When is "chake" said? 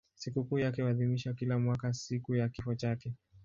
2.75-3.13